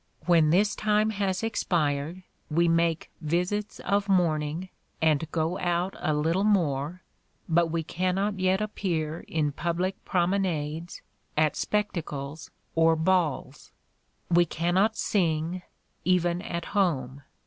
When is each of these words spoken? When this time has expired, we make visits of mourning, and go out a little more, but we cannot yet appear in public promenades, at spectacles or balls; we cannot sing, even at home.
When 0.25 0.49
this 0.49 0.75
time 0.75 1.11
has 1.11 1.43
expired, 1.43 2.23
we 2.49 2.67
make 2.67 3.11
visits 3.21 3.79
of 3.81 4.09
mourning, 4.09 4.69
and 4.99 5.31
go 5.31 5.59
out 5.59 5.93
a 5.99 6.11
little 6.11 6.43
more, 6.43 7.03
but 7.47 7.67
we 7.67 7.83
cannot 7.83 8.39
yet 8.39 8.61
appear 8.61 9.19
in 9.27 9.51
public 9.51 10.03
promenades, 10.03 11.03
at 11.37 11.55
spectacles 11.55 12.49
or 12.73 12.95
balls; 12.95 13.71
we 14.27 14.43
cannot 14.43 14.97
sing, 14.97 15.61
even 16.03 16.41
at 16.41 16.65
home. 16.73 17.21